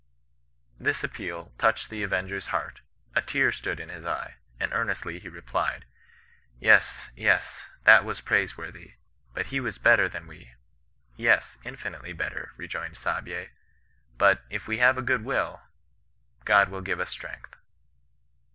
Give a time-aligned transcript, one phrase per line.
[0.87, 2.79] "This appeal touched the avenger's heart;
[3.13, 5.85] a tear stood in his eye; and earnestly he replied,
[6.27, 8.95] * Yes, yes, that was praiseworthy;
[9.35, 10.55] but he was better than we.
[10.85, 13.49] * Yes, infi nitely better,' rejoined Saabye;
[13.85, 15.61] * but, if we have a good will,
[16.45, 17.55] God will give us strength.